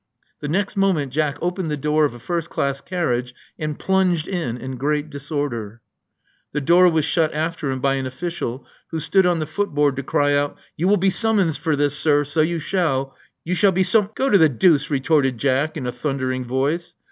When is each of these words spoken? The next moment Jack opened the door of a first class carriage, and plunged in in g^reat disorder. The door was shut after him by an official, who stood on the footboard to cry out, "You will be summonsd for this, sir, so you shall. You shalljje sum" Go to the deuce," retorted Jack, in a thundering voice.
The 0.39 0.47
next 0.47 0.75
moment 0.75 1.13
Jack 1.13 1.37
opened 1.43 1.69
the 1.69 1.77
door 1.77 2.05
of 2.05 2.15
a 2.15 2.17
first 2.17 2.49
class 2.49 2.81
carriage, 2.81 3.35
and 3.59 3.77
plunged 3.77 4.27
in 4.27 4.57
in 4.57 4.79
g^reat 4.79 5.11
disorder. 5.11 5.79
The 6.53 6.61
door 6.61 6.89
was 6.89 7.05
shut 7.05 7.31
after 7.35 7.69
him 7.69 7.81
by 7.81 7.93
an 7.93 8.07
official, 8.07 8.65
who 8.89 8.99
stood 8.99 9.27
on 9.27 9.37
the 9.37 9.45
footboard 9.45 9.95
to 9.97 10.01
cry 10.01 10.33
out, 10.33 10.57
"You 10.75 10.87
will 10.87 10.97
be 10.97 11.09
summonsd 11.11 11.59
for 11.59 11.75
this, 11.75 11.95
sir, 11.95 12.23
so 12.25 12.41
you 12.41 12.57
shall. 12.57 13.15
You 13.43 13.53
shalljje 13.53 13.85
sum" 13.85 14.09
Go 14.15 14.27
to 14.31 14.39
the 14.39 14.49
deuce," 14.49 14.89
retorted 14.89 15.37
Jack, 15.37 15.77
in 15.77 15.85
a 15.85 15.91
thundering 15.91 16.45
voice. 16.45 16.95